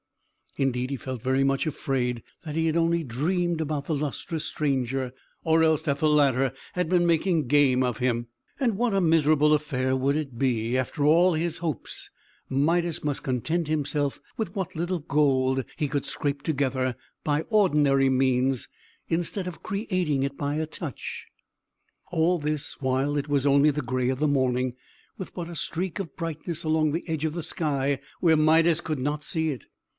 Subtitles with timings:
[0.57, 5.13] Indeed, he felt very much afraid that he had only dreamed about the lustrous stranger,
[5.45, 8.27] or else that the latter had been making game of him.
[8.59, 12.09] And what a miserable affair would it be, if, after all his hopes,
[12.49, 18.67] Midas must content himself with what little gold he could scrape together by ordinary means,
[19.07, 21.27] instead of creating it by a touch!
[22.11, 24.73] All this while, it was only the gray of the morning,
[25.17, 28.99] with but a streak of brightness along the edge of the sky, where Midas could
[28.99, 29.67] not see it.